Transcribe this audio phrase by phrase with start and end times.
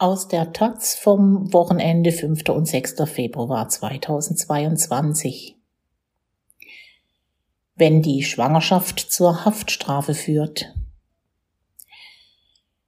[0.00, 2.50] Aus der Taz vom Wochenende 5.
[2.50, 3.02] und 6.
[3.06, 5.56] Februar 2022.
[7.74, 10.72] Wenn die Schwangerschaft zur Haftstrafe führt.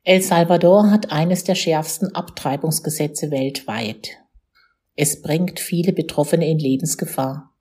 [0.05, 4.19] El Salvador hat eines der schärfsten Abtreibungsgesetze weltweit.
[4.95, 7.57] Es bringt viele Betroffene in Lebensgefahr.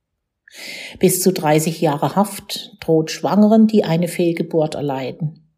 [1.00, 5.49] Bis zu 30 Jahre Haft droht Schwangeren, die eine Fehlgeburt erleiden.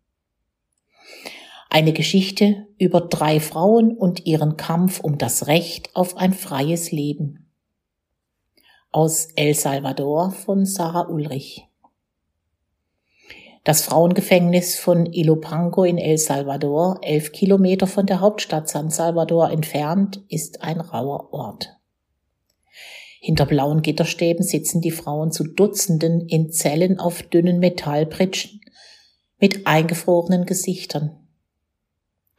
[1.74, 7.50] Eine Geschichte über drei Frauen und ihren Kampf um das Recht auf ein freies Leben.
[8.92, 11.66] Aus El Salvador von Sarah Ulrich.
[13.64, 20.26] Das Frauengefängnis von Ilopango in El Salvador, elf Kilometer von der Hauptstadt San Salvador entfernt,
[20.28, 21.78] ist ein rauer Ort.
[23.22, 28.60] Hinter blauen Gitterstäben sitzen die Frauen zu Dutzenden in Zellen auf dünnen Metallpritschen
[29.40, 31.21] mit eingefrorenen Gesichtern.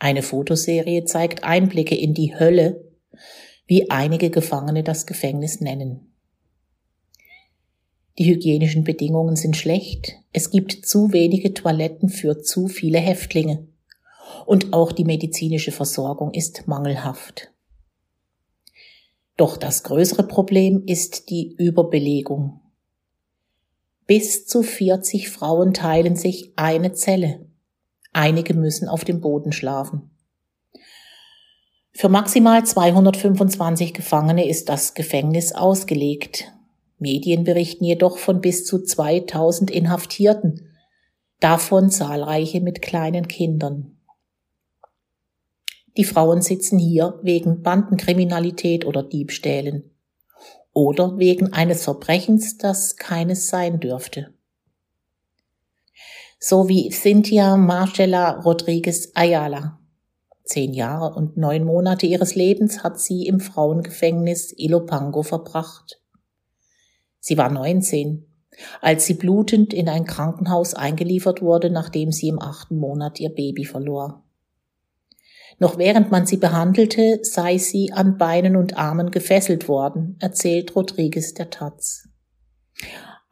[0.03, 2.91] Eine Fotoserie zeigt Einblicke in die Hölle,
[3.69, 6.13] wie einige Gefangene das Gefängnis nennen.
[8.19, 13.69] Die hygienischen Bedingungen sind schlecht, es gibt zu wenige Toiletten für zu viele Häftlinge
[14.45, 17.53] und auch die medizinische Versorgung ist mangelhaft.
[19.37, 22.61] Doch das größere Problem ist die Überbelegung.
[24.09, 27.52] Bis zu 40 Frauen teilen sich eine Zelle.
[28.13, 30.11] Einige müssen auf dem Boden schlafen.
[31.93, 36.53] Für maximal 225 Gefangene ist das Gefängnis ausgelegt.
[36.99, 40.69] Medien berichten jedoch von bis zu 2000 Inhaftierten,
[41.41, 43.99] davon zahlreiche mit kleinen Kindern.
[45.97, 49.91] Die Frauen sitzen hier wegen Bandenkriminalität oder Diebstählen
[50.73, 54.33] oder wegen eines Verbrechens, das keines sein dürfte
[56.45, 59.79] so wie Cynthia Marcella Rodriguez Ayala.
[60.43, 66.01] Zehn Jahre und neun Monate ihres Lebens hat sie im Frauengefängnis Ilopango verbracht.
[67.21, 68.27] Sie war 19,
[68.81, 73.65] als sie blutend in ein Krankenhaus eingeliefert wurde, nachdem sie im achten Monat ihr Baby
[73.65, 74.25] verlor.
[75.61, 81.35] Noch während man sie behandelte, sei sie an Beinen und Armen gefesselt worden, erzählt Rodriguez
[81.35, 82.09] der Taz.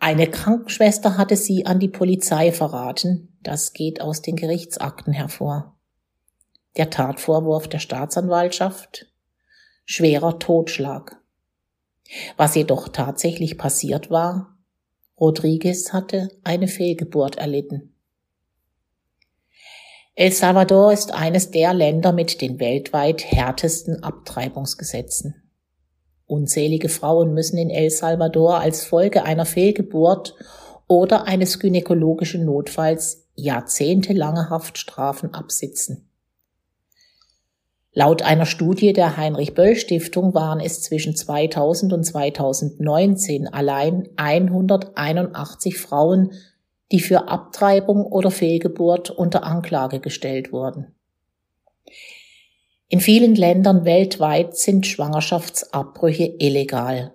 [0.02, 3.36] Eine Krankenschwester hatte sie an die Polizei verraten.
[3.42, 5.78] Das geht aus den Gerichtsakten hervor.
[6.78, 9.12] Der Tatvorwurf der Staatsanwaltschaft?
[9.84, 11.20] Schwerer Totschlag.
[12.38, 14.56] Was jedoch tatsächlich passiert war,
[15.20, 17.94] Rodriguez hatte eine Fehlgeburt erlitten.
[20.14, 25.39] El Salvador ist eines der Länder mit den weltweit härtesten Abtreibungsgesetzen.
[26.30, 30.36] Unzählige Frauen müssen in El Salvador als Folge einer Fehlgeburt
[30.86, 36.08] oder eines gynäkologischen Notfalls jahrzehntelange Haftstrafen absitzen.
[37.92, 45.78] Laut einer Studie der Heinrich Böll Stiftung waren es zwischen 2000 und 2019 allein 181
[45.78, 46.30] Frauen,
[46.92, 50.94] die für Abtreibung oder Fehlgeburt unter Anklage gestellt wurden.
[52.92, 57.14] In vielen Ländern weltweit sind Schwangerschaftsabbrüche illegal.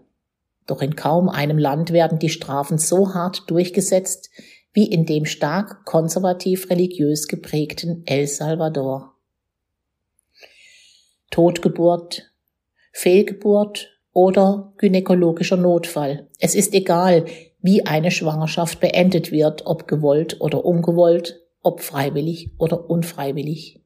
[0.67, 4.29] Doch in kaum einem Land werden die Strafen so hart durchgesetzt
[4.71, 9.15] wie in dem stark konservativ religiös geprägten El Salvador.
[11.29, 12.31] Totgeburt,
[12.93, 16.29] Fehlgeburt oder gynäkologischer Notfall.
[16.39, 17.25] Es ist egal,
[17.61, 23.81] wie eine Schwangerschaft beendet wird, ob gewollt oder ungewollt, ob freiwillig oder unfreiwillig.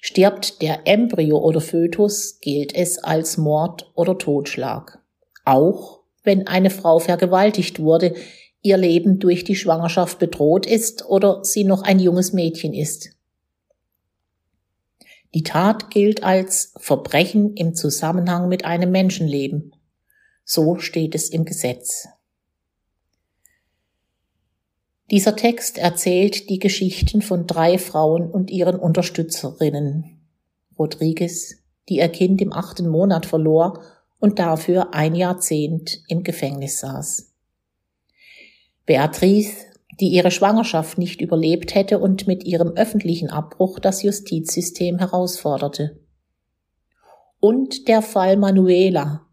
[0.00, 4.98] Stirbt der Embryo oder Fötus, gilt es als Mord oder Totschlag.
[5.44, 8.14] Auch wenn eine Frau vergewaltigt wurde,
[8.62, 13.10] ihr Leben durch die Schwangerschaft bedroht ist oder sie noch ein junges Mädchen ist.
[15.34, 19.72] Die Tat gilt als Verbrechen im Zusammenhang mit einem Menschenleben.
[20.44, 22.08] So steht es im Gesetz.
[25.10, 30.20] Dieser Text erzählt die Geschichten von drei Frauen und ihren Unterstützerinnen.
[30.76, 33.80] Rodriguez, die ihr Kind im achten Monat verlor
[34.18, 37.32] und dafür ein Jahrzehnt im Gefängnis saß.
[38.84, 39.66] Beatrice,
[40.00, 46.00] die ihre Schwangerschaft nicht überlebt hätte und mit ihrem öffentlichen Abbruch das Justizsystem herausforderte.
[47.38, 49.26] Und der Fall Manuela,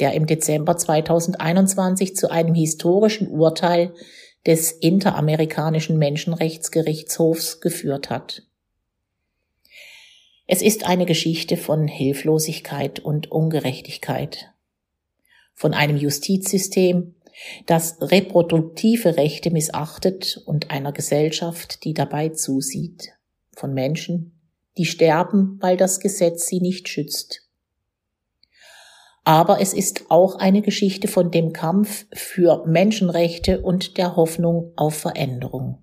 [0.00, 3.94] der im Dezember 2021 zu einem historischen Urteil
[4.46, 8.42] des Interamerikanischen Menschenrechtsgerichtshofs geführt hat.
[10.46, 14.52] Es ist eine Geschichte von Hilflosigkeit und Ungerechtigkeit,
[15.54, 17.14] von einem Justizsystem,
[17.66, 23.12] das reproduktive Rechte missachtet und einer Gesellschaft, die dabei zusieht,
[23.54, 24.40] von Menschen,
[24.76, 27.49] die sterben, weil das Gesetz sie nicht schützt.
[29.24, 34.94] Aber es ist auch eine Geschichte von dem Kampf für Menschenrechte und der Hoffnung auf
[34.94, 35.78] Veränderung.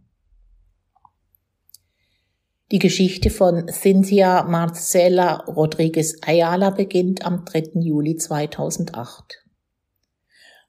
[2.72, 7.80] Die Geschichte von Cynthia Marcela Rodriguez Ayala beginnt am 3.
[7.80, 9.46] Juli 2008.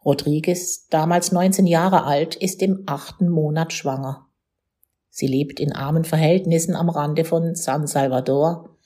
[0.04, 4.28] Rodriguez, damals 19 Jahre alt, ist im achten Monat schwanger.
[5.10, 8.77] Sie lebt in armen Verhältnissen am Rande von San Salvador,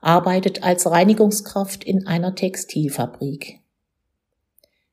[0.00, 3.60] arbeitet als Reinigungskraft in einer Textilfabrik.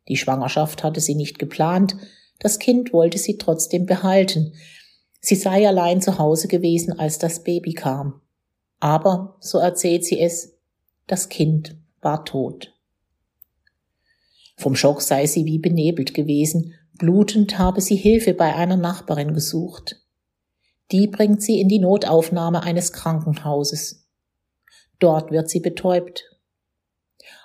[0.08, 1.96] Die Schwangerschaft hatte sie nicht geplant,
[2.40, 4.54] das Kind wollte sie trotzdem behalten.
[5.20, 8.22] Sie sei allein zu Hause gewesen, als das Baby kam.
[8.80, 10.54] Aber, so erzählt sie es,
[11.08, 12.74] das Kind war tot.
[14.58, 20.02] Vom Schock sei sie wie benebelt gewesen, blutend habe sie Hilfe bei einer Nachbarin gesucht.
[20.92, 24.05] Die bringt sie in die Notaufnahme eines Krankenhauses.
[25.00, 26.24] Dort wird sie betäubt.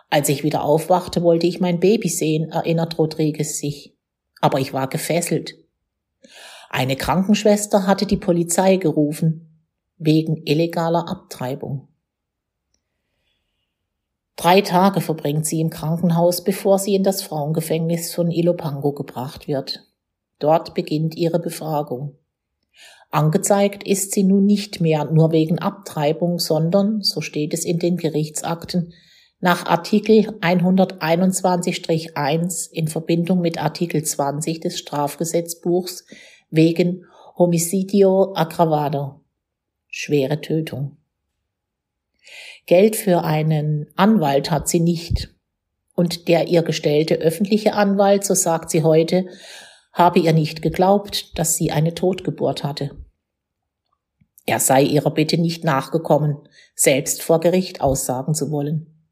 [0.09, 3.97] Als ich wieder aufwachte, wollte ich mein Baby sehen, erinnert Rodriguez sich.
[4.41, 5.55] Aber ich war gefesselt.
[6.69, 9.67] Eine Krankenschwester hatte die Polizei gerufen,
[9.99, 11.89] wegen illegaler Abtreibung.
[14.37, 19.87] Drei Tage verbringt sie im Krankenhaus, bevor sie in das Frauengefängnis von Ilopango gebracht wird.
[20.39, 22.17] Dort beginnt ihre Befragung.
[23.11, 27.97] Angezeigt ist sie nun nicht mehr nur wegen Abtreibung, sondern, so steht es in den
[27.97, 28.93] Gerichtsakten,
[29.41, 36.05] nach Artikel 121-1 in Verbindung mit Artikel 20 des Strafgesetzbuchs
[36.51, 39.25] wegen Homicidio aggravado,
[39.89, 40.99] schwere Tötung.
[42.67, 45.35] Geld für einen Anwalt hat sie nicht.
[45.95, 49.27] Und der ihr gestellte öffentliche Anwalt, so sagt sie heute,
[49.93, 52.97] habe ihr nicht geglaubt, dass sie eine Totgeburt hatte.
[54.47, 56.37] Er sei ihrer Bitte nicht nachgekommen,
[56.75, 59.07] selbst vor Gericht aussagen zu wollen.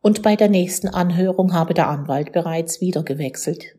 [0.00, 3.76] Und bei der nächsten Anhörung habe der Anwalt bereits wieder gewechselt.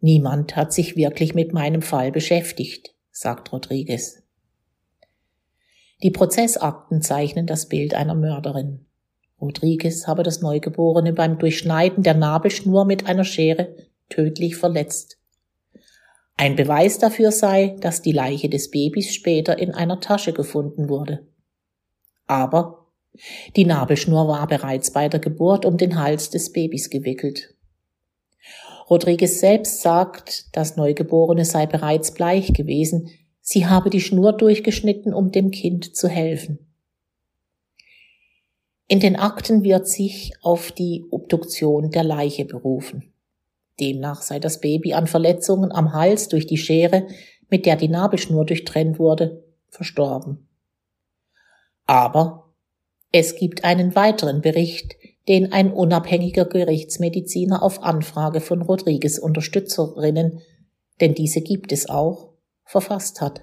[0.00, 4.22] Niemand hat sich wirklich mit meinem Fall beschäftigt, sagt Rodriguez.
[6.02, 8.86] Die Prozessakten zeichnen das Bild einer Mörderin.
[9.38, 13.76] Rodriguez habe das Neugeborene beim Durchschneiden der Nabelschnur mit einer Schere
[14.08, 15.19] tödlich verletzt.
[16.40, 21.28] Ein Beweis dafür sei, dass die Leiche des Babys später in einer Tasche gefunden wurde.
[22.26, 22.86] Aber
[23.56, 27.54] die Nabelschnur war bereits bei der Geburt um den Hals des Babys gewickelt.
[28.88, 33.10] Rodriguez selbst sagt, das Neugeborene sei bereits bleich gewesen,
[33.42, 36.74] sie habe die Schnur durchgeschnitten, um dem Kind zu helfen.
[38.88, 43.09] In den Akten wird sich auf die Obduktion der Leiche berufen.
[43.78, 47.06] Demnach sei das Baby an Verletzungen am Hals durch die Schere,
[47.48, 50.48] mit der die Nabelschnur durchtrennt wurde, verstorben.
[51.86, 52.50] Aber
[53.12, 54.96] es gibt einen weiteren Bericht,
[55.28, 60.40] den ein unabhängiger Gerichtsmediziner auf Anfrage von Rodriguez Unterstützerinnen,
[61.00, 62.30] denn diese gibt es auch,
[62.64, 63.42] verfasst hat.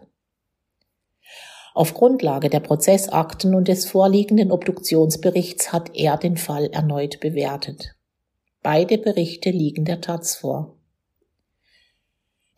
[1.73, 7.96] Auf Grundlage der Prozessakten und des vorliegenden Obduktionsberichts hat er den Fall erneut bewertet.
[8.69, 10.75] Beide Berichte liegen der Taz vor.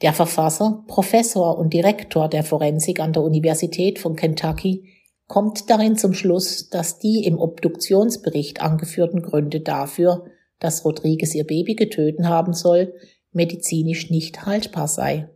[0.02, 4.90] Der Verfasser, Professor und Direktor der Forensik an der Universität von Kentucky
[5.28, 10.26] kommt darin zum Schluss, dass die im Obduktionsbericht angeführten Gründe dafür,
[10.58, 12.96] dass Rodriguez ihr Baby getötet haben soll,
[13.32, 15.30] medizinisch nicht haltbar sei.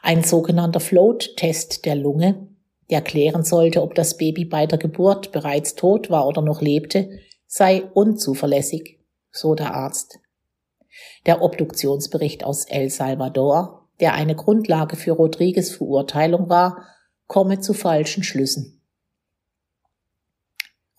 [0.00, 2.48] Ein sogenannter Float-Test der Lunge,
[2.88, 7.10] der klären sollte, ob das Baby bei der Geburt bereits tot war oder noch lebte,
[7.46, 9.03] sei unzuverlässig
[9.34, 10.20] so der Arzt.
[11.26, 16.86] Der Obduktionsbericht aus El Salvador, der eine Grundlage für Rodriguez Verurteilung war,
[17.26, 18.80] komme zu falschen Schlüssen.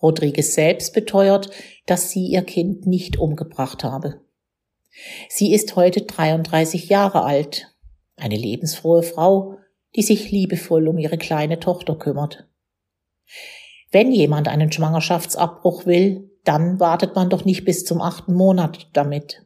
[0.02, 1.50] Rodriguez selbst beteuert,
[1.86, 4.20] dass sie ihr Kind nicht umgebracht habe.
[5.28, 7.74] Sie ist heute 33 Jahre alt,
[8.16, 9.58] eine lebensfrohe Frau,
[9.94, 12.46] die sich liebevoll um ihre kleine Tochter kümmert.
[13.90, 19.44] Wenn jemand einen Schwangerschaftsabbruch will, dann wartet man doch nicht bis zum achten Monat damit.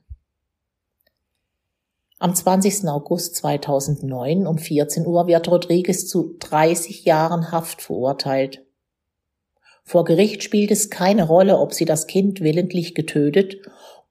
[2.19, 2.87] Am 20.
[2.87, 8.63] August 2009 um 14 Uhr wird Rodriguez zu 30 Jahren Haft verurteilt.
[9.83, 13.57] Vor Gericht spielt es keine Rolle, ob sie das Kind willentlich getötet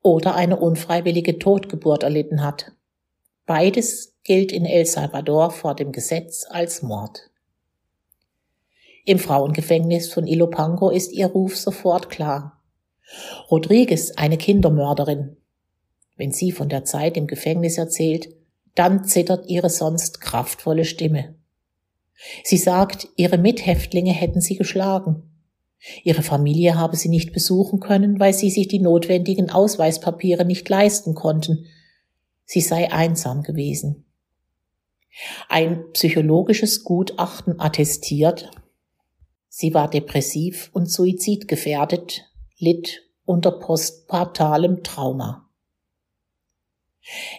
[0.01, 2.71] oder eine unfreiwillige Totgeburt erlitten hat.
[3.45, 7.29] Beides gilt in El Salvador vor dem Gesetz als Mord.
[9.05, 12.58] Im Frauengefängnis von Ilopango ist ihr Ruf sofort klar.
[13.49, 15.37] Rodriguez, eine Kindermörderin.
[16.15, 18.29] Wenn sie von der Zeit im Gefängnis erzählt,
[18.75, 21.35] dann zittert ihre sonst kraftvolle Stimme.
[22.43, 25.23] Sie sagt, ihre Mithäftlinge hätten sie geschlagen.
[26.03, 31.15] Ihre Familie habe sie nicht besuchen können, weil sie sich die notwendigen Ausweispapiere nicht leisten
[31.15, 31.65] konnten.
[32.45, 34.05] Sie sei einsam gewesen.
[35.47, 38.51] Ein psychologisches Gutachten attestiert,
[39.47, 42.28] sie war depressiv und suizidgefährdet,
[42.59, 45.49] litt unter postpartalem Trauma.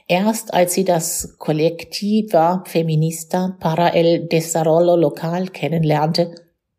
[0.08, 6.34] Erst als sie das Collectiva Feminista para el Desarrollo Local kennenlernte,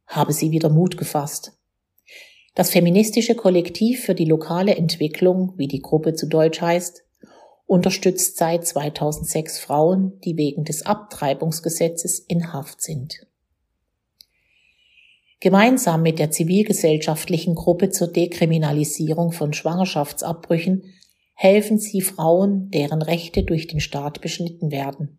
[0.07, 1.53] habe sie wieder Mut gefasst.
[2.53, 7.03] Das feministische Kollektiv für die lokale Entwicklung, wie die Gruppe zu Deutsch heißt,
[7.65, 13.25] unterstützt seit 2006 Frauen, die wegen des Abtreibungsgesetzes in Haft sind.
[15.41, 20.83] Gemeinsam mit der zivilgesellschaftlichen Gruppe zur Dekriminalisierung von Schwangerschaftsabbrüchen
[21.33, 25.17] helfen sie Frauen, deren Rechte durch den Staat beschnitten werden.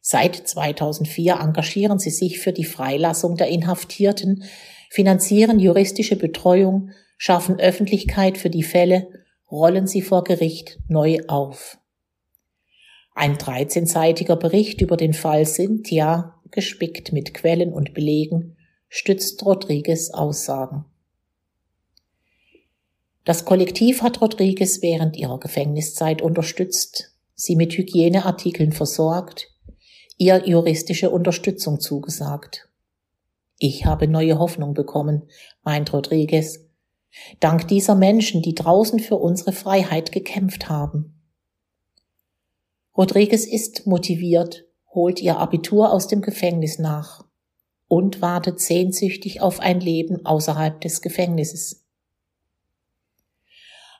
[0.00, 4.44] Seit 2004 engagieren sie sich für die Freilassung der Inhaftierten,
[4.90, 9.08] finanzieren juristische Betreuung, schaffen Öffentlichkeit für die Fälle,
[9.50, 11.78] rollen sie vor Gericht neu auf.
[13.16, 18.56] Ein 13-seitiger Bericht über den Fall Cynthia, gespickt mit Quellen und Belegen,
[18.92, 20.84] stützt Rodriguez Aussagen.
[23.24, 29.46] Das Kollektiv hat Rodriguez während ihrer Gefängniszeit unterstützt, sie mit Hygieneartikeln versorgt,
[30.18, 32.68] ihr juristische Unterstützung zugesagt.
[33.60, 35.22] Ich habe neue Hoffnung bekommen,
[35.62, 36.66] meint Rodriguez,
[37.38, 41.14] dank dieser Menschen, die draußen für unsere Freiheit gekämpft haben.
[42.96, 47.29] Rodriguez ist motiviert, holt ihr Abitur aus dem Gefängnis nach
[47.90, 51.84] und wartet sehnsüchtig auf ein Leben außerhalb des Gefängnisses.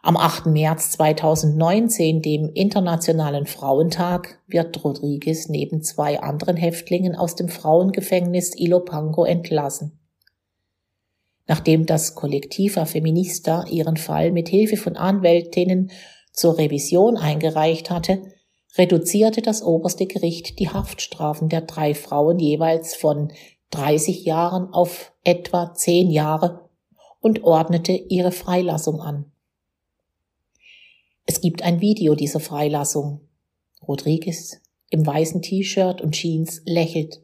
[0.00, 0.46] Am 8.
[0.46, 9.24] März 2019, dem Internationalen Frauentag, wird Rodriguez neben zwei anderen Häftlingen aus dem Frauengefängnis Ilopango
[9.24, 9.98] entlassen.
[11.48, 15.90] Nachdem das Kollektiva Feminista ihren Fall mit Hilfe von Anwältinnen
[16.32, 18.22] zur Revision eingereicht hatte,
[18.78, 23.32] reduzierte das oberste Gericht die Haftstrafen der drei Frauen jeweils von
[23.70, 26.68] 30 Jahren auf etwa 10 Jahre
[27.20, 29.30] und ordnete ihre Freilassung an.
[31.26, 33.20] Es gibt ein Video dieser Freilassung.
[33.86, 34.60] Rodriguez
[34.90, 37.20] im weißen T-Shirt und Jeans lächelt.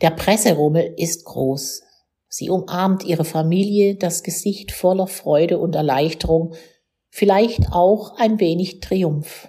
[0.00, 1.82] Der Presserummel ist groß.
[2.28, 6.54] Sie umarmt ihre Familie, das Gesicht voller Freude und Erleichterung,
[7.10, 9.48] vielleicht auch ein wenig Triumph.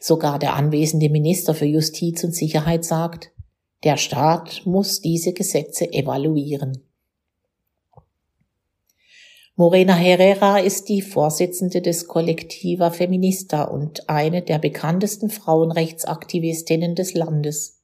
[0.00, 3.30] Sogar der anwesende Minister für Justiz und Sicherheit sagt,
[3.84, 6.84] der Staat muss diese Gesetze evaluieren.
[9.54, 17.82] Morena Herrera ist die Vorsitzende des Kollektiva Feminista und eine der bekanntesten Frauenrechtsaktivistinnen des Landes.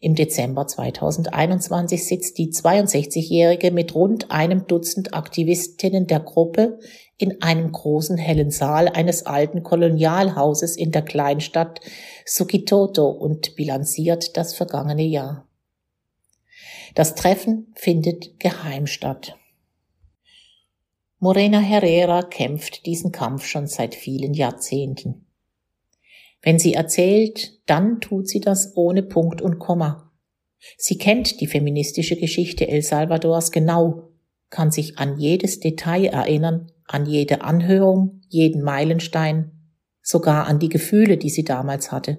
[0.00, 6.78] Im Dezember 2021 sitzt die 62-Jährige mit rund einem Dutzend Aktivistinnen der Gruppe
[7.16, 11.80] in einem großen hellen Saal eines alten Kolonialhauses in der Kleinstadt
[12.24, 15.46] Sukitoto und bilanziert das vergangene Jahr.
[16.94, 19.36] Das Treffen findet geheim statt.
[21.18, 25.26] Morena Herrera kämpft diesen Kampf schon seit vielen Jahrzehnten.
[26.42, 30.12] Wenn sie erzählt, dann tut sie das ohne Punkt und Komma.
[30.76, 34.10] Sie kennt die feministische Geschichte El Salvadors genau,
[34.50, 39.52] kann sich an jedes Detail erinnern, an jede Anhörung, jeden Meilenstein,
[40.02, 42.18] sogar an die Gefühle, die sie damals hatte.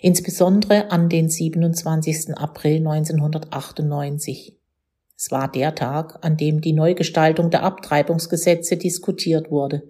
[0.00, 2.36] Insbesondere an den 27.
[2.36, 4.56] April 1998.
[5.16, 9.82] Es war der Tag, an dem die Neugestaltung der Abtreibungsgesetze diskutiert wurde.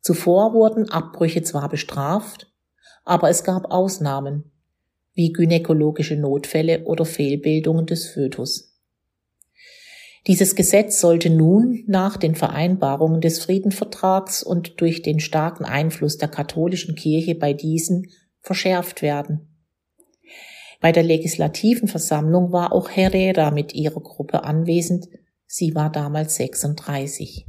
[0.00, 2.50] Zuvor wurden Abbrüche zwar bestraft,
[3.04, 4.50] aber es gab Ausnahmen,
[5.14, 8.69] wie gynäkologische Notfälle oder Fehlbildungen des Fötus.
[10.26, 16.28] Dieses Gesetz sollte nun nach den Vereinbarungen des Friedenvertrags und durch den starken Einfluss der
[16.28, 18.08] katholischen Kirche bei diesen
[18.40, 19.48] verschärft werden.
[20.80, 25.08] Bei der legislativen Versammlung war auch Herrera mit ihrer Gruppe anwesend.
[25.46, 27.46] Sie war damals 36.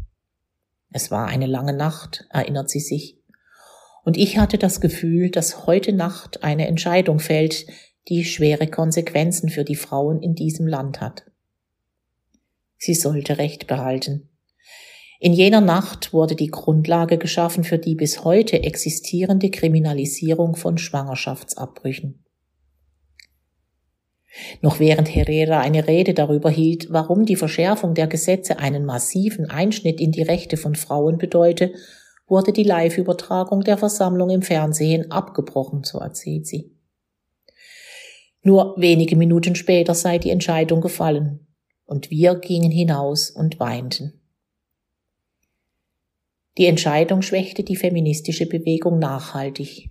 [0.91, 3.17] Es war eine lange Nacht, erinnert sie sich.
[4.03, 7.65] Und ich hatte das Gefühl, dass heute Nacht eine Entscheidung fällt,
[8.09, 11.30] die schwere Konsequenzen für die Frauen in diesem Land hat.
[12.83, 14.27] Sie sollte Recht behalten.
[15.19, 22.25] In jener Nacht wurde die Grundlage geschaffen für die bis heute existierende Kriminalisierung von Schwangerschaftsabbrüchen.
[24.63, 30.01] Noch während Herrera eine Rede darüber hielt, warum die Verschärfung der Gesetze einen massiven Einschnitt
[30.01, 31.73] in die Rechte von Frauen bedeute,
[32.25, 36.75] wurde die Live-Übertragung der Versammlung im Fernsehen abgebrochen, so erzählt sie.
[38.41, 41.45] Nur wenige Minuten später sei die Entscheidung gefallen,
[41.91, 44.21] und wir gingen hinaus und weinten.
[46.57, 49.89] Die Entscheidung schwächte die feministische Bewegung nachhaltig.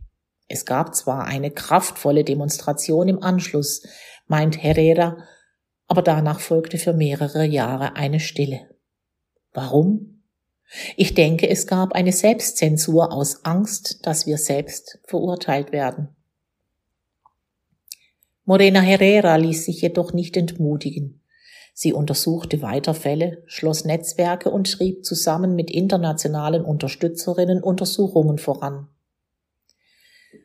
[0.48, 3.82] Es gab zwar eine kraftvolle Demonstration im Anschluss,
[4.26, 5.18] meint Herrera,
[5.88, 8.74] aber danach folgte für mehrere Jahre eine Stille.
[9.52, 10.22] Warum?
[10.96, 16.16] Ich denke, es gab eine Selbstzensur aus Angst, dass wir selbst verurteilt werden.
[18.46, 21.19] Morena Herrera ließ sich jedoch nicht entmutigen.
[21.72, 28.88] Sie untersuchte weiter Fälle, schloss Netzwerke und schrieb zusammen mit internationalen Unterstützerinnen Untersuchungen voran.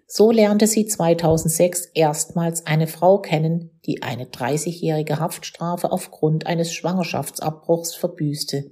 [0.08, 7.96] So lernte sie 2006 erstmals eine Frau kennen, die eine 30-jährige Haftstrafe aufgrund eines Schwangerschaftsabbruchs
[7.96, 8.72] verbüßte.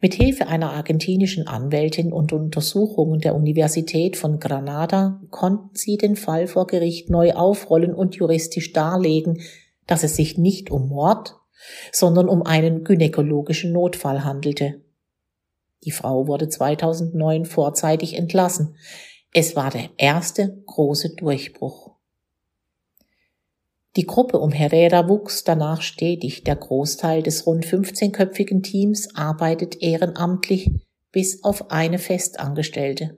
[0.00, 6.48] Mit Hilfe einer argentinischen Anwältin und Untersuchungen der Universität von Granada konnten sie den Fall
[6.48, 9.42] vor Gericht neu aufrollen und juristisch darlegen,
[9.86, 11.36] dass es sich nicht um Mord,
[11.92, 14.82] sondern um einen gynäkologischen Notfall handelte.
[15.84, 18.76] Die Frau wurde 2009 vorzeitig entlassen.
[19.32, 21.96] Es war der erste große Durchbruch.
[23.96, 26.44] Die Gruppe um Herrera wuchs danach stetig.
[26.44, 30.70] Der Großteil des rund 15-köpfigen Teams arbeitet ehrenamtlich
[31.12, 33.16] bis auf eine Festangestellte.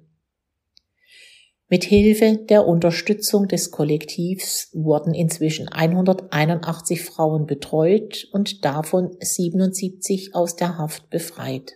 [1.70, 10.56] Mit Hilfe der Unterstützung des Kollektivs wurden inzwischen 181 Frauen betreut und davon 77 aus
[10.56, 11.74] der Haft befreit.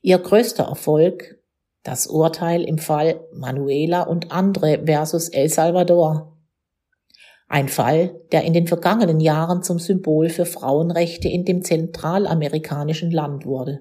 [0.00, 1.38] Ihr größter Erfolg,
[1.82, 6.38] das Urteil im Fall Manuela und andere versus El Salvador.
[7.46, 13.44] Ein Fall, der in den vergangenen Jahren zum Symbol für Frauenrechte in dem zentralamerikanischen Land
[13.44, 13.80] wurde.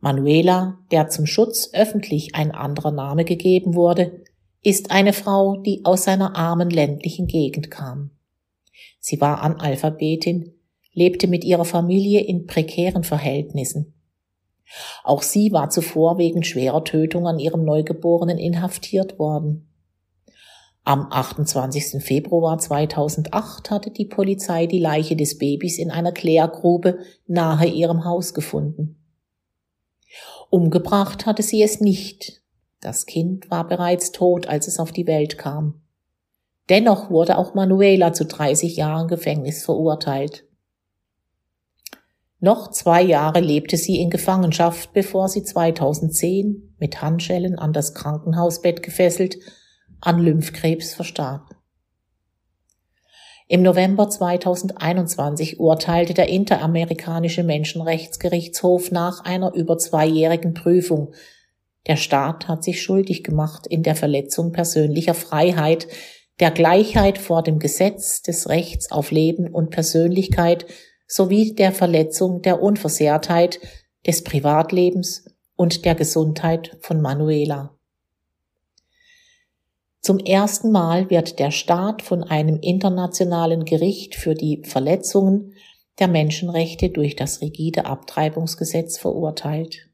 [0.00, 4.22] Manuela, der zum Schutz öffentlich ein anderer Name gegeben wurde,
[4.62, 8.10] ist eine Frau, die aus einer armen ländlichen Gegend kam.
[9.00, 10.54] Sie war Analphabetin,
[10.92, 13.94] lebte mit ihrer Familie in prekären Verhältnissen.
[15.02, 19.68] Auch sie war zuvor wegen schwerer Tötung an ihrem Neugeborenen inhaftiert worden.
[20.84, 22.02] Am 28.
[22.02, 28.32] Februar 2008 hatte die Polizei die Leiche des Babys in einer Klärgrube nahe ihrem Haus
[28.32, 28.97] gefunden.
[30.50, 32.42] Umgebracht hatte sie es nicht.
[32.80, 35.80] Das Kind war bereits tot, als es auf die Welt kam.
[36.68, 40.44] Dennoch wurde auch Manuela zu 30 Jahren Gefängnis verurteilt.
[42.40, 48.82] Noch zwei Jahre lebte sie in Gefangenschaft, bevor sie 2010 mit Handschellen an das Krankenhausbett
[48.82, 49.38] gefesselt
[50.00, 51.57] an Lymphkrebs verstarb.
[53.50, 61.14] Im November 2021 urteilte der Interamerikanische Menschenrechtsgerichtshof nach einer über zweijährigen Prüfung,
[61.86, 65.88] der Staat hat sich schuldig gemacht in der Verletzung persönlicher Freiheit,
[66.40, 70.66] der Gleichheit vor dem Gesetz des Rechts auf Leben und Persönlichkeit
[71.06, 73.60] sowie der Verletzung der Unversehrtheit
[74.06, 75.24] des Privatlebens
[75.56, 77.77] und der Gesundheit von Manuela.
[80.00, 85.54] Zum ersten Mal wird der Staat von einem internationalen Gericht für die Verletzungen
[85.98, 89.88] der Menschenrechte durch das rigide Abtreibungsgesetz verurteilt.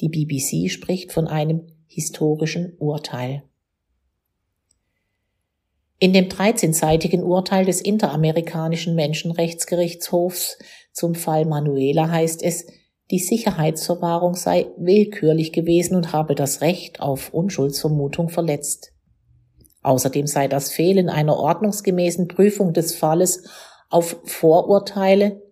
[0.00, 3.44] Die BBC spricht von einem historischen Urteil.
[5.98, 10.58] In dem 13-seitigen Urteil des Interamerikanischen Menschenrechtsgerichtshofs
[10.92, 12.66] zum Fall Manuela heißt es,
[13.12, 18.92] die Sicherheitsverwahrung sei willkürlich gewesen und habe das Recht auf Unschuldsvermutung verletzt.
[19.82, 23.44] Außerdem sei das Fehlen einer ordnungsgemäßen Prüfung des Falles
[23.90, 25.42] auf Vorurteile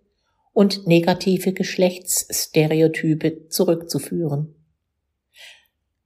[0.53, 4.55] und negative Geschlechtsstereotype zurückzuführen.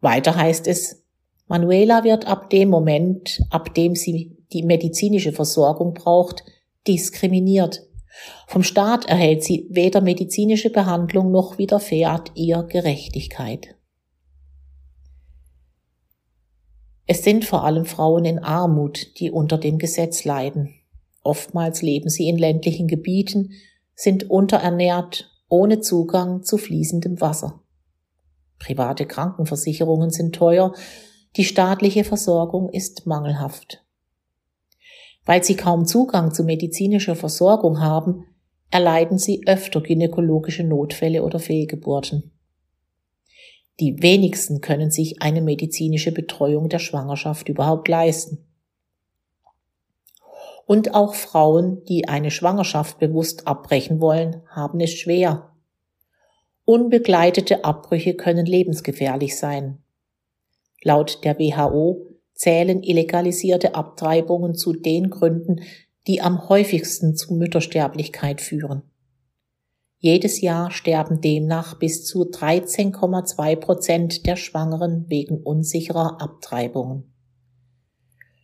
[0.02, 1.04] Weiter heißt es,
[1.48, 6.44] Manuela wird ab dem Moment, ab dem sie die medizinische Versorgung braucht,
[6.88, 7.88] diskriminiert.
[8.48, 13.75] Vom Staat erhält sie weder medizinische Behandlung noch widerfährt ihr Gerechtigkeit.
[17.08, 20.74] Es sind vor allem Frauen in Armut, die unter dem Gesetz leiden.
[21.22, 23.52] Oftmals leben sie in ländlichen Gebieten,
[23.94, 27.62] sind unterernährt, ohne Zugang zu fließendem Wasser.
[28.60, 30.74] Private Krankenversicherungen sind teuer,
[31.36, 33.84] die staatliche Versorgung ist mangelhaft.
[35.26, 38.26] Weil sie kaum Zugang zu medizinischer Versorgung haben,
[38.72, 42.35] erleiden sie öfter gynäkologische Notfälle oder Fehlgeburten.
[43.80, 48.46] Die wenigsten können sich eine medizinische Betreuung der Schwangerschaft überhaupt leisten.
[50.66, 55.52] Und auch Frauen, die eine Schwangerschaft bewusst abbrechen wollen, haben es schwer.
[56.64, 59.84] Unbegleitete Abbrüche können lebensgefährlich sein.
[60.82, 65.62] Laut der WHO zählen illegalisierte Abtreibungen zu den Gründen,
[66.08, 68.84] die am häufigsten zu Müttersterblichkeit führen.
[70.06, 77.12] Jedes Jahr sterben demnach bis zu 13,2 Prozent der Schwangeren wegen unsicherer Abtreibungen.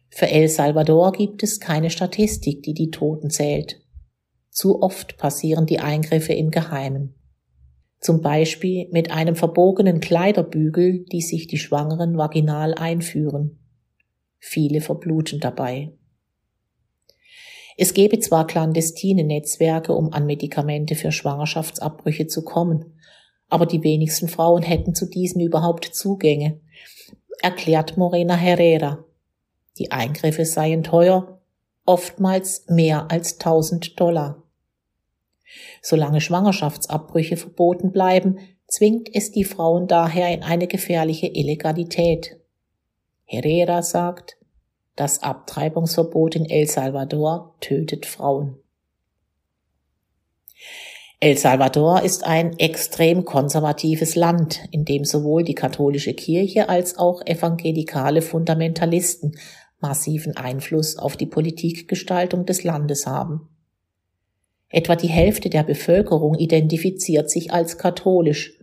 [0.10, 3.80] Für El Salvador gibt es keine Statistik, die die Toten zählt.
[4.50, 7.14] Zu oft passieren die Eingriffe im Geheimen.
[8.00, 13.60] Zum Beispiel mit einem verbogenen Kleiderbügel, die sich die Schwangeren vaginal einführen.
[14.40, 15.94] Viele verbluten dabei.
[17.82, 23.00] Es gebe zwar clandestine Netzwerke, um an Medikamente für Schwangerschaftsabbrüche zu kommen,
[23.50, 26.62] aber die wenigsten Frauen hätten zu diesen überhaupt Zugänge,
[27.42, 29.04] erklärt Morena Herrera.
[29.80, 31.42] Die Eingriffe seien teuer,
[31.84, 34.44] oftmals mehr als 1000 Dollar.
[35.82, 42.40] Solange Schwangerschaftsabbrüche verboten bleiben, zwingt es die Frauen daher in eine gefährliche Illegalität.
[43.26, 44.38] Herrera sagt,
[44.96, 48.58] das Abtreibungsverbot in El Salvador tötet Frauen.
[51.20, 57.22] El Salvador ist ein extrem konservatives Land, in dem sowohl die katholische Kirche als auch
[57.26, 59.38] evangelikale Fundamentalisten
[59.80, 63.50] massiven Einfluss auf die Politikgestaltung des Landes haben.
[64.70, 68.58] Etwa die Hälfte der Bevölkerung identifiziert sich als katholisch,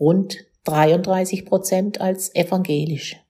[0.00, 3.21] rund 33 Prozent als evangelisch.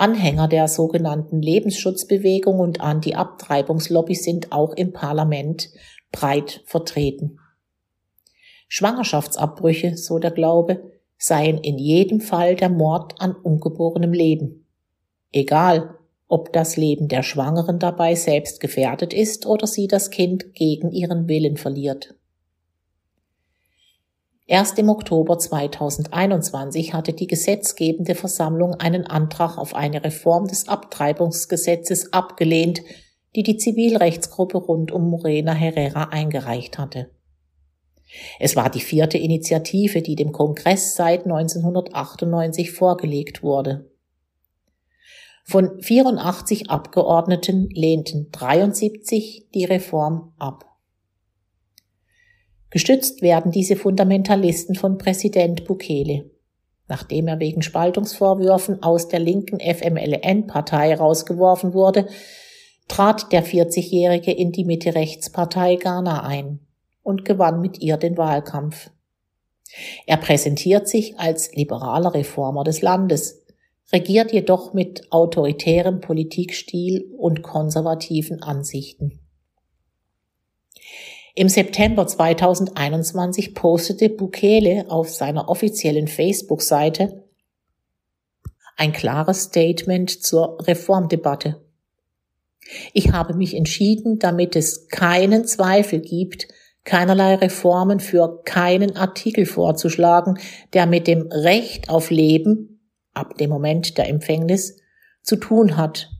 [0.00, 5.70] Anhänger der sogenannten Lebensschutzbewegung und Anti-Abtreibungslobby sind auch im Parlament
[6.12, 7.40] breit vertreten.
[8.68, 14.66] Schwangerschaftsabbrüche, so der Glaube, seien in jedem Fall der Mord an ungeborenem Leben.
[15.32, 15.96] Egal,
[16.28, 21.26] ob das Leben der Schwangeren dabei selbst gefährdet ist oder sie das Kind gegen ihren
[21.26, 22.14] Willen verliert.
[24.50, 32.14] Erst im Oktober 2021 hatte die gesetzgebende Versammlung einen Antrag auf eine Reform des Abtreibungsgesetzes
[32.14, 32.80] abgelehnt,
[33.36, 37.10] die die Zivilrechtsgruppe rund um Morena Herrera eingereicht hatte.
[38.40, 43.90] Es war die vierte Initiative, die dem Kongress seit 1998 vorgelegt wurde.
[45.44, 50.67] Von 84 Abgeordneten lehnten 73 die Reform ab.
[52.70, 56.30] Gestützt werden diese Fundamentalisten von Präsident Bukele.
[56.86, 62.08] Nachdem er wegen Spaltungsvorwürfen aus der linken FMLN-Partei rausgeworfen wurde,
[62.88, 66.60] trat der 40-Jährige in die Mitte-Rechts-Partei Ghana ein
[67.02, 68.90] und gewann mit ihr den Wahlkampf.
[70.06, 73.44] Er präsentiert sich als liberaler Reformer des Landes,
[73.92, 79.20] regiert jedoch mit autoritärem Politikstil und konservativen Ansichten.
[81.38, 87.22] Im September 2021 postete Bukele auf seiner offiziellen Facebook-Seite
[88.76, 91.64] ein klares Statement zur Reformdebatte.
[92.92, 96.48] Ich habe mich entschieden, damit es keinen Zweifel gibt,
[96.82, 100.40] keinerlei Reformen für keinen Artikel vorzuschlagen,
[100.72, 102.80] der mit dem Recht auf Leben,
[103.14, 104.78] ab dem Moment der Empfängnis,
[105.22, 106.10] zu tun hat,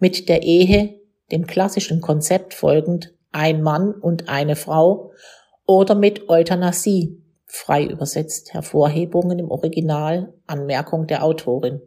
[0.00, 0.98] mit der Ehe,
[1.30, 5.12] dem klassischen Konzept folgend, ein Mann und eine Frau
[5.66, 11.82] oder mit Euthanasie, frei übersetzt Hervorhebungen im Original, Anmerkung der Autorin.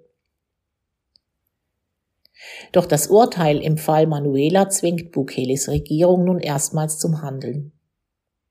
[2.71, 7.73] Doch das Urteil im Fall Manuela zwingt Bukeles Regierung nun erstmals zum Handeln.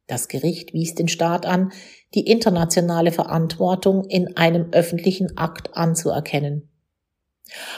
[0.08, 1.70] Das Gericht wies den Staat an,
[2.14, 6.68] die internationale Verantwortung in einem öffentlichen Akt anzuerkennen.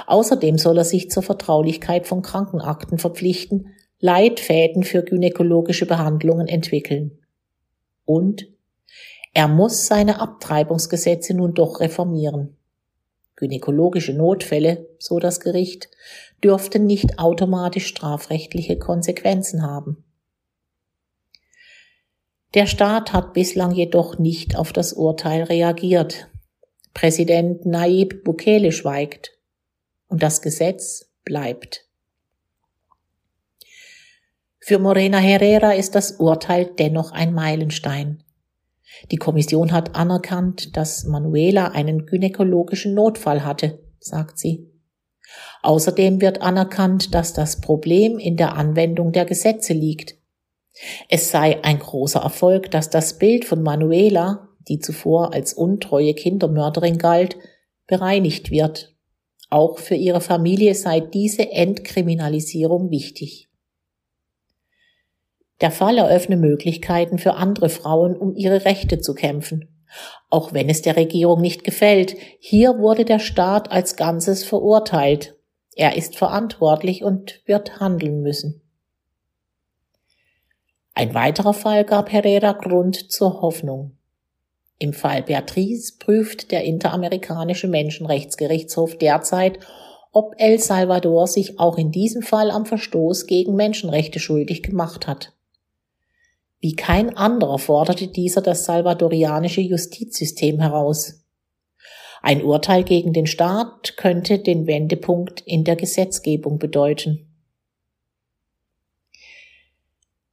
[0.06, 7.18] Außerdem soll er sich zur Vertraulichkeit von Krankenakten verpflichten, Leitfäden für gynäkologische Behandlungen entwickeln.
[8.04, 8.48] Und
[9.34, 12.56] er muss seine Abtreibungsgesetze nun doch reformieren.
[13.36, 15.88] Gynäkologische Notfälle, so das Gericht,
[16.42, 20.04] dürften nicht automatisch strafrechtliche Konsequenzen haben.
[22.54, 26.28] Der Staat hat bislang jedoch nicht auf das Urteil reagiert.
[26.94, 29.38] Präsident Naib Bukele schweigt
[30.08, 31.89] und das Gesetz bleibt.
[34.62, 38.22] Für Morena Herrera ist das Urteil dennoch ein Meilenstein.
[39.10, 44.70] Die Kommission hat anerkannt, dass Manuela einen gynäkologischen Notfall hatte, sagt sie.
[45.62, 50.16] Außerdem wird anerkannt, dass das Problem in der Anwendung der Gesetze liegt.
[51.08, 56.98] Es sei ein großer Erfolg, dass das Bild von Manuela, die zuvor als untreue Kindermörderin
[56.98, 57.36] galt,
[57.86, 58.94] bereinigt wird.
[59.48, 63.49] Auch für ihre Familie sei diese Entkriminalisierung wichtig.
[65.60, 69.68] Der Fall eröffne Möglichkeiten für andere Frauen, um ihre Rechte zu kämpfen,
[70.30, 75.36] Auch wenn es der Regierung nicht gefällt, hier wurde der Staat als Ganzes verurteilt.
[75.74, 78.62] Er ist verantwortlich und wird handeln müssen.
[80.94, 83.96] Ein weiterer Fall gab Herrera Grund zur Hoffnung.
[84.78, 89.58] Im Fall Beatrice prüft der Interamerikanische Menschenrechtsgerichtshof derzeit,
[90.12, 95.32] ob El Salvador sich auch in diesem Fall am Verstoß gegen Menschenrechte schuldig gemacht hat.
[96.60, 101.24] Wie kein anderer forderte dieser das salvadorianische Justizsystem heraus.
[102.22, 107.26] Ein Urteil gegen den Staat könnte den Wendepunkt in der Gesetzgebung bedeuten.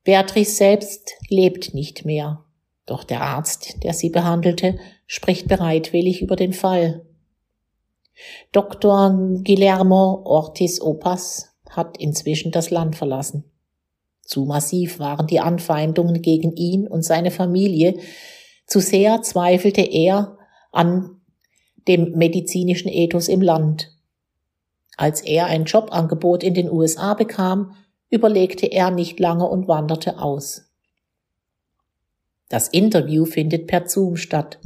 [0.03, 2.43] Beatrice selbst lebt nicht mehr,
[2.85, 7.05] doch der Arzt, der sie behandelte, spricht bereitwillig über den Fall.
[8.51, 9.11] Dr.
[9.43, 13.45] Guillermo Ortiz Opas hat inzwischen das Land verlassen.
[14.27, 17.97] Zu massiv waren die Anfeindungen gegen ihn und seine Familie,
[18.65, 20.37] zu sehr zweifelte er
[20.73, 21.21] an
[21.87, 23.89] dem medizinischen Ethos im Land.
[24.97, 27.73] Als er ein Jobangebot in den USA bekam,
[28.09, 30.73] überlegte er nicht lange und wanderte aus.
[32.49, 34.59] Das Interview findet per Zoom statt.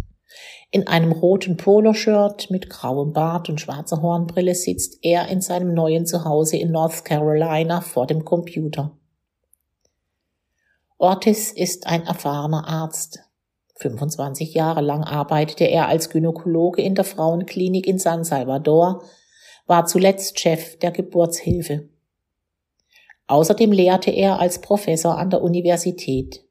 [0.72, 6.08] In einem roten Poloshirt mit grauem Bart und schwarzer Hornbrille sitzt er in seinem neuen
[6.08, 8.98] Zuhause in North Carolina vor dem Computer.
[11.02, 13.22] Ortiz ist ein erfahrener Arzt.
[13.78, 19.04] 25 Jahre lang arbeitete er als Gynäkologe in der Frauenklinik in San Salvador,
[19.66, 21.90] war zuletzt Chef der Geburtshilfe.
[23.26, 26.46] Außerdem lehrte er als Professor an der Universität.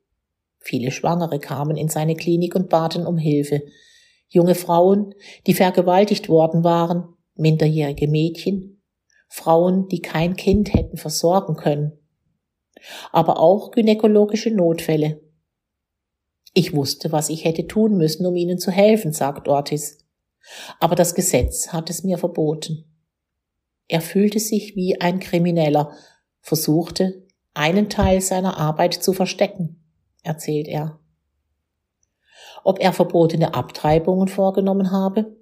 [0.58, 3.62] Viele Schwangere kamen in seine Klinik und baten um Hilfe,
[4.26, 5.14] junge Frauen,
[5.46, 8.82] die vergewaltigt worden waren, minderjährige Mädchen,
[9.28, 11.99] Frauen, die kein Kind hätten versorgen können,
[13.12, 15.20] aber auch gynäkologische Notfälle.
[16.52, 19.98] Ich wusste, was ich hätte tun müssen, um ihnen zu helfen, sagt Ortiz.
[20.80, 22.84] Aber das Gesetz hat es mir verboten.
[23.88, 25.92] Er fühlte sich wie ein Krimineller,
[26.40, 29.84] versuchte, einen Teil seiner Arbeit zu verstecken,
[30.22, 31.00] erzählt er
[32.64, 35.36] ob er verbotene Abtreibungen vorgenommen habe?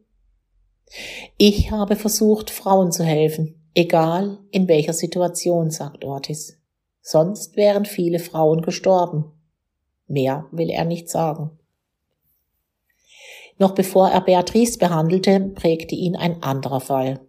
[1.36, 6.57] Ich habe versucht, Frauen zu helfen, egal in welcher Situation, sagt Ortiz.
[7.00, 9.32] Sonst wären viele Frauen gestorben.
[10.06, 11.58] Mehr will er nicht sagen.
[13.58, 17.20] Noch bevor er Beatrice behandelte, prägte ihn ein anderer Fall.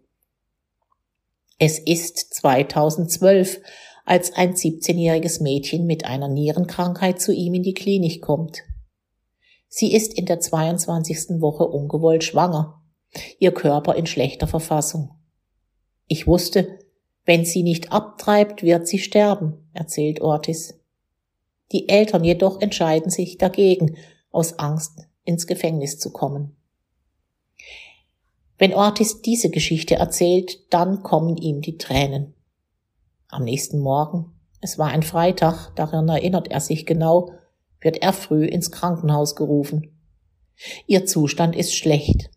[1.58, 3.60] Es ist 2012,
[4.06, 8.64] als ein 17-jähriges Mädchen mit einer Nierenkrankheit zu ihm in die Klinik kommt.
[9.68, 11.42] Sie ist in der 22.
[11.42, 12.82] Woche ungewollt schwanger,
[13.38, 15.12] ihr Körper in schlechter Verfassung.
[16.08, 16.80] Ich wusste,
[17.30, 20.80] wenn sie nicht abtreibt, wird sie sterben, erzählt Ortiz.
[21.72, 23.98] Die Eltern jedoch entscheiden sich dagegen,
[24.32, 26.56] aus Angst ins Gefängnis zu kommen.
[28.58, 32.34] Wenn Ortiz diese Geschichte erzählt, dann kommen ihm die Tränen.
[33.28, 37.34] Am nächsten Morgen, es war ein Freitag, daran erinnert er sich genau,
[37.80, 40.02] wird er früh ins Krankenhaus gerufen.
[40.88, 42.32] Ihr Zustand ist schlecht.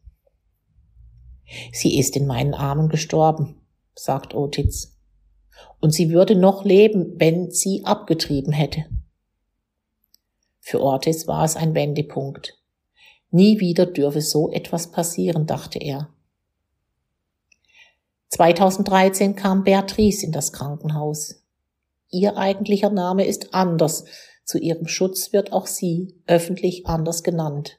[1.73, 3.62] Sie ist in meinen Armen gestorben,
[3.95, 4.99] sagt Otiz.
[5.81, 8.85] Und sie würde noch leben, wenn sie abgetrieben hätte.
[10.61, 12.59] Für Ortiz war es ein Wendepunkt.
[13.31, 16.09] Nie wieder dürfe so etwas passieren, dachte er.
[18.29, 21.43] 2013 kam Beatrice in das Krankenhaus.
[22.11, 24.05] Ihr eigentlicher Name ist anders,
[24.45, 27.79] zu ihrem Schutz wird auch sie öffentlich anders genannt.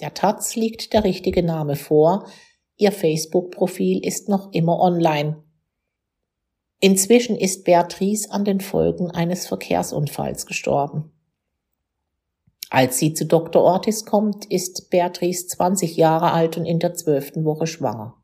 [0.00, 2.26] Der Taz liegt der richtige Name vor,
[2.78, 5.42] ihr Facebook-Profil ist noch immer online.
[6.80, 11.12] Inzwischen ist Beatrice an den Folgen eines Verkehrsunfalls gestorben.
[12.70, 13.62] Als sie zu Dr.
[13.62, 18.14] Ortiz kommt, ist Beatrice 20 Jahre alt und in der zwölften Woche schwanger.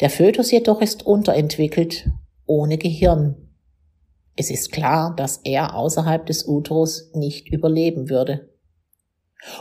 [0.00, 2.08] Der Fötus jedoch ist unterentwickelt,
[2.46, 3.56] ohne Gehirn.
[4.36, 8.50] Es ist klar, dass er außerhalb des Uterus nicht überleben würde.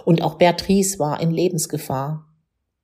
[0.05, 2.30] Und auch Beatrice war in Lebensgefahr.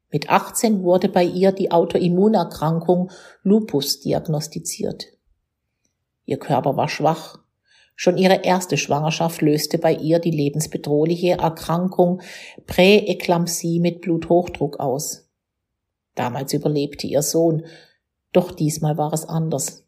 [0.09, 3.11] Mit 18 wurde bei ihr die Autoimmunerkrankung
[3.43, 5.07] Lupus diagnostiziert.
[6.25, 7.39] Ihr Körper war schwach.
[7.95, 12.21] Schon ihre erste Schwangerschaft löste bei ihr die lebensbedrohliche Erkrankung
[12.67, 15.29] Präeklampsie mit Bluthochdruck aus.
[16.15, 17.65] Damals überlebte ihr Sohn,
[18.31, 19.87] doch diesmal war es anders.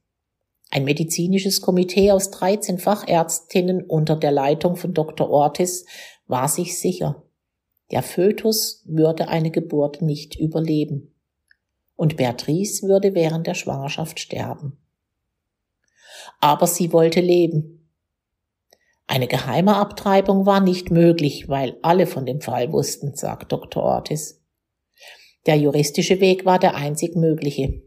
[0.72, 5.30] Ein medizinisches Komitee aus 13 Fachärztinnen unter der Leitung von Dr.
[5.30, 5.86] Ortiz
[6.28, 7.24] war sich sicher,
[7.92, 11.14] der Fötus würde eine Geburt nicht überleben
[11.96, 14.78] und Beatrice würde während der Schwangerschaft sterben.
[16.40, 17.90] Aber sie wollte leben.
[19.08, 23.84] Eine geheime Abtreibung war nicht möglich, weil alle von dem Fall wussten, sagt Dr.
[23.84, 24.42] Ortiz.
[25.46, 27.82] Der juristische Weg war der einzig mögliche.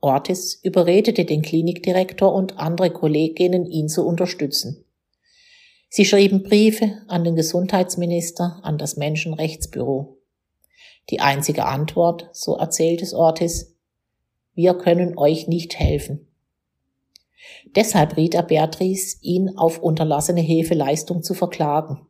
[0.00, 4.81] Ortiz überredete den Klinikdirektor und andere Kolleginnen, ihn zu unterstützen.
[5.94, 10.16] Sie schrieben Briefe an den Gesundheitsminister, an das Menschenrechtsbüro.
[11.10, 13.76] Die einzige Antwort, so erzählt es Ortiz,
[14.54, 16.28] wir können euch nicht helfen.
[17.76, 22.06] Deshalb riet er Beatrice, ihn auf unterlassene Hilfeleistung zu verklagen.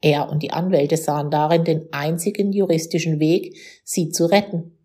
[0.00, 4.77] Er und die Anwälte sahen darin den einzigen juristischen Weg, sie zu retten.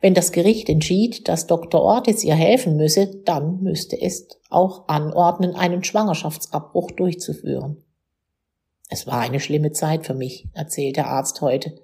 [0.00, 1.80] Wenn das Gericht entschied, dass Dr.
[1.80, 7.82] Ortiz ihr helfen müsse, dann müsste es auch anordnen, einen Schwangerschaftsabbruch durchzuführen.
[8.88, 11.74] Es war eine schlimme Zeit für mich, erzählt der Arzt heute.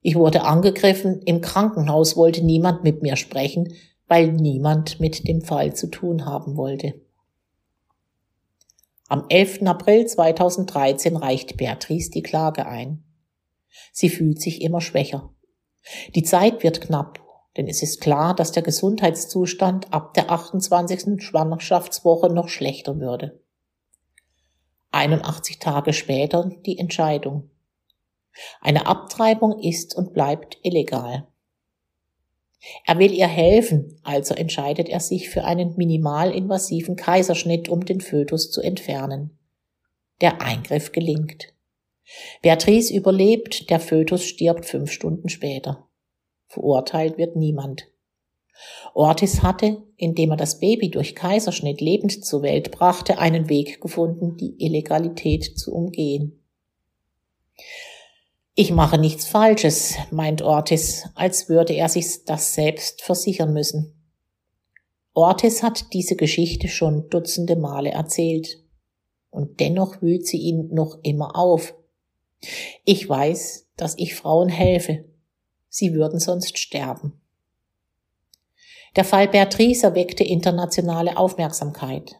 [0.00, 3.74] Ich wurde angegriffen, im Krankenhaus wollte niemand mit mir sprechen,
[4.06, 6.94] weil niemand mit dem Fall zu tun haben wollte.
[9.08, 9.62] Am 11.
[9.62, 13.04] April 2013 reicht Beatrice die Klage ein.
[13.92, 15.30] Sie fühlt sich immer schwächer.
[16.14, 17.20] Die Zeit wird knapp,
[17.56, 21.22] denn es ist klar, dass der Gesundheitszustand ab der 28.
[21.22, 23.40] Schwangerschaftswoche noch schlechter würde.
[24.90, 27.50] 81 Tage später die Entscheidung.
[28.60, 31.26] Eine Abtreibung ist und bleibt illegal.
[32.84, 38.50] Er will ihr helfen, also entscheidet er sich für einen minimalinvasiven Kaiserschnitt, um den Fötus
[38.50, 39.38] zu entfernen.
[40.20, 41.52] Der Eingriff gelingt.
[42.42, 45.88] Beatrice überlebt, der Fötus stirbt fünf Stunden später.
[46.46, 47.88] Verurteilt wird niemand.
[48.94, 54.36] Ortiz hatte, indem er das Baby durch Kaiserschnitt lebend zur Welt brachte, einen Weg gefunden,
[54.36, 56.42] die Illegalität zu umgehen.
[58.54, 63.94] Ich mache nichts Falsches, meint Ortiz, als würde er sich das selbst versichern müssen.
[65.14, 68.64] Ortiz hat diese Geschichte schon dutzende Male erzählt.
[69.30, 71.74] Und dennoch wühlt sie ihn noch immer auf.
[72.84, 75.04] Ich weiß, dass ich Frauen helfe.
[75.68, 77.20] Sie würden sonst sterben.
[78.96, 82.16] Der Fall Beatrice erweckte internationale Aufmerksamkeit.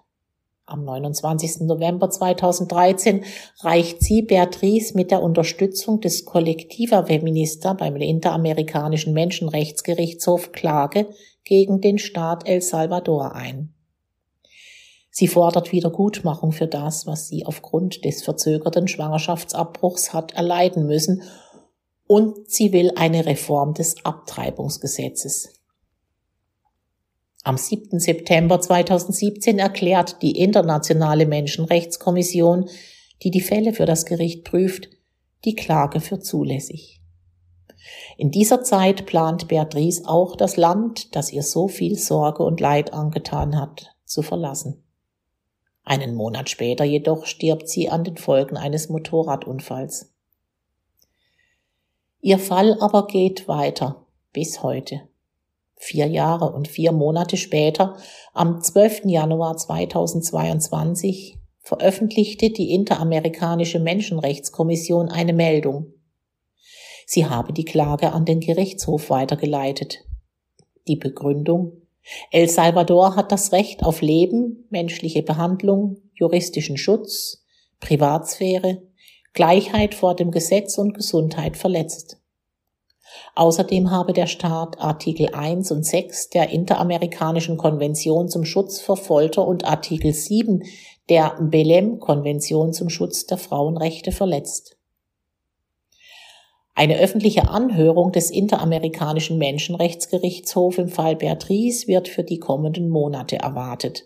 [0.66, 1.61] Am 29.
[1.61, 3.24] November 2013
[3.61, 11.09] reicht sie Beatrice mit der Unterstützung des Kollektiva Feminista beim Interamerikanischen Menschenrechtsgerichtshof Klage
[11.44, 13.72] gegen den Staat El Salvador ein.
[15.11, 21.23] Sie fordert Wiedergutmachung für das, was sie aufgrund des verzögerten Schwangerschaftsabbruchs hat erleiden müssen,
[22.07, 25.51] und sie will eine Reform des Abtreibungsgesetzes.
[27.44, 28.01] Am 7.
[28.01, 32.68] September 2017 erklärt die Internationale Menschenrechtskommission,
[33.23, 34.88] die die Fälle für das Gericht prüft,
[35.44, 37.01] die Klage für zulässig.
[38.16, 42.92] In dieser Zeit plant Beatrice auch das Land, das ihr so viel Sorge und Leid
[42.92, 44.83] angetan hat, zu verlassen.
[45.88, 50.12] Einen Monat später jedoch stirbt sie an den Folgen eines Motorradunfalls.
[52.20, 55.09] Ihr Fall aber geht weiter bis heute.
[55.77, 57.96] Vier Jahre und vier Monate später,
[58.35, 59.07] am 12.
[59.07, 65.94] Januar 2022, veröffentlichte die Interamerikanische Menschenrechtskommission eine Meldung.
[67.07, 70.05] Sie habe die Klage an den Gerichtshof weitergeleitet.
[70.87, 71.88] Die Begründung
[72.31, 77.44] El Salvador hat das Recht auf Leben, menschliche Behandlung, juristischen Schutz,
[77.81, 78.83] Privatsphäre,
[79.35, 82.18] Gleichheit vor dem Gesetz und Gesundheit verletzt.
[83.35, 89.47] Außerdem habe der Staat Artikel 1 und 6 der Interamerikanischen Konvention zum Schutz vor Folter
[89.47, 90.62] und Artikel 7
[91.09, 94.78] der Belem-Konvention zum Schutz der Frauenrechte verletzt.
[96.79, 104.05] Eine öffentliche Anhörung des Interamerikanischen Menschenrechtsgerichtshofs im Fall Beatrice wird für die kommenden Monate erwartet.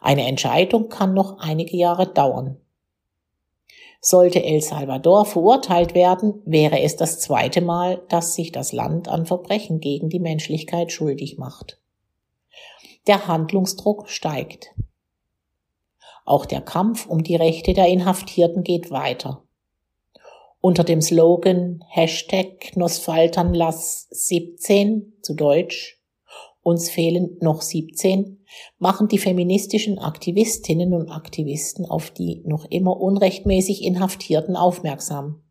[0.00, 2.56] Eine Entscheidung kann noch einige Jahre dauern.
[4.00, 9.24] Sollte El Salvador verurteilt werden, wäre es das zweite Mal, dass sich das Land an
[9.24, 11.78] Verbrechen gegen die Menschlichkeit schuldig macht.
[13.06, 14.74] Der Handlungsdruck steigt.
[16.24, 19.44] Auch der Kampf um die Rechte der Inhaftierten geht weiter.
[20.60, 25.98] Unter dem Slogan Hashtag Nosfaltanlass 17 zu Deutsch
[26.68, 28.44] uns fehlen noch 17,
[28.78, 35.42] machen die feministischen Aktivistinnen und Aktivisten auf die noch immer unrechtmäßig Inhaftierten aufmerksam.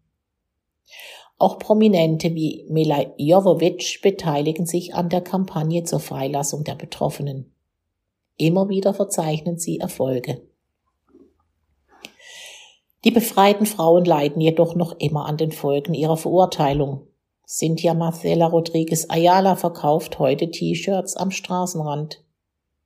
[1.39, 7.51] Auch Prominente wie Mila Jovovic beteiligen sich an der Kampagne zur Freilassung der Betroffenen.
[8.37, 10.41] Immer wieder verzeichnen sie Erfolge.
[13.07, 17.07] Die befreiten Frauen leiden jedoch noch immer an den Folgen ihrer Verurteilung.
[17.47, 22.21] Cynthia Marcela Rodriguez Ayala verkauft heute T-Shirts am Straßenrand.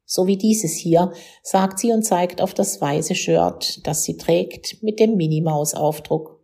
[0.06, 1.12] So wie dieses hier,
[1.42, 6.40] sagt sie und zeigt auf das weiße Shirt, das sie trägt, mit dem Minimaus-Aufdruck.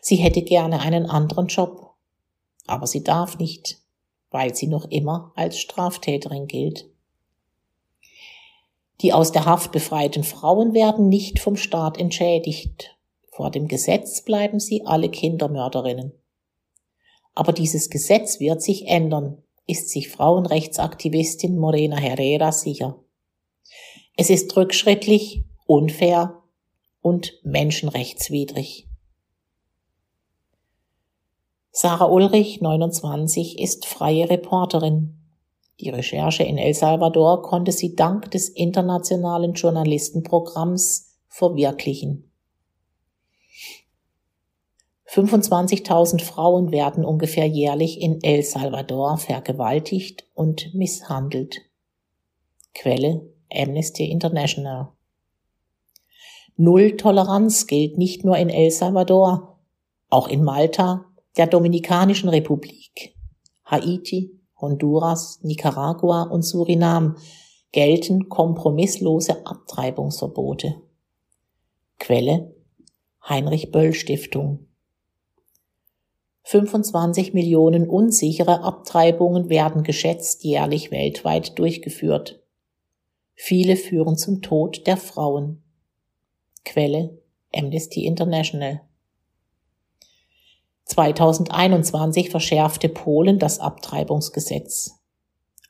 [0.00, 1.94] Sie hätte gerne einen anderen Job,
[2.68, 3.78] aber sie darf nicht,
[4.30, 6.88] weil sie noch immer als Straftäterin gilt.
[9.00, 12.96] Die aus der Haft befreiten Frauen werden nicht vom Staat entschädigt.
[13.30, 16.12] Vor dem Gesetz bleiben sie alle Kindermörderinnen.
[17.34, 22.98] Aber dieses Gesetz wird sich ändern, ist sich Frauenrechtsaktivistin Morena Herrera sicher.
[24.16, 26.42] Es ist rückschrittlich, unfair
[27.00, 28.88] und menschenrechtswidrig.
[31.70, 35.27] Sarah Ulrich, 29, ist freie Reporterin.
[35.80, 42.30] Die Recherche in El Salvador konnte sie dank des internationalen Journalistenprogramms verwirklichen.
[45.08, 51.60] 25.000 Frauen werden ungefähr jährlich in El Salvador vergewaltigt und misshandelt.
[52.74, 54.92] Quelle Amnesty International.
[56.56, 59.60] Null Toleranz gilt nicht nur in El Salvador,
[60.10, 61.04] auch in Malta,
[61.36, 63.14] der Dominikanischen Republik,
[63.64, 67.16] Haiti, Honduras, Nicaragua und Surinam
[67.72, 70.80] gelten kompromisslose Abtreibungsverbote.
[71.98, 72.54] Quelle
[73.28, 74.68] Heinrich Böll Stiftung
[76.44, 82.42] 25 Millionen unsichere Abtreibungen werden geschätzt jährlich weltweit durchgeführt.
[83.34, 85.62] Viele führen zum Tod der Frauen.
[86.64, 87.18] Quelle
[87.54, 88.87] Amnesty International
[90.88, 94.98] 2021 verschärfte Polen das Abtreibungsgesetz.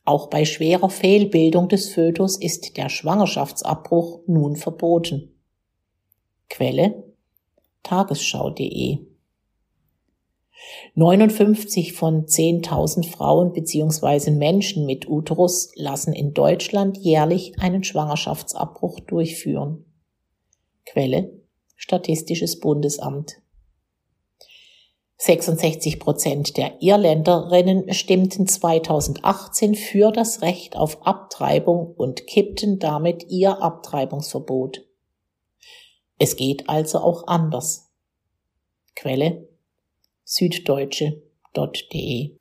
[0.05, 5.35] Auch bei schwerer Fehlbildung des Fötus ist der Schwangerschaftsabbruch nun verboten.
[6.49, 7.05] Quelle
[7.83, 9.01] tagesschau.de
[10.95, 14.31] 59 von 10.000 Frauen bzw.
[14.31, 19.85] Menschen mit Uterus lassen in Deutschland jährlich einen Schwangerschaftsabbruch durchführen.
[20.87, 21.33] Quelle
[21.77, 23.41] Statistisches Bundesamt
[25.21, 33.61] 66 Prozent der Irländerinnen stimmten 2018 für das Recht auf Abtreibung und kippten damit ihr
[33.61, 34.85] Abtreibungsverbot.
[36.19, 37.91] Es geht also auch anders.
[38.95, 39.49] Quelle
[40.25, 42.38] süddeutsche.de